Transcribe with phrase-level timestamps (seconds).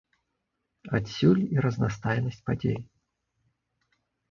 [0.99, 2.81] Адсюль і разнастайнасць падзей.